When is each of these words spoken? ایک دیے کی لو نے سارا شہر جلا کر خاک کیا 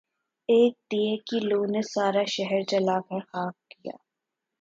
ایک 0.49 0.73
دیے 0.91 1.13
کی 1.27 1.37
لو 1.49 1.61
نے 1.71 1.81
سارا 1.93 2.23
شہر 2.35 2.61
جلا 2.69 2.97
کر 3.07 3.19
خاک 3.29 3.55
کیا 3.71 3.95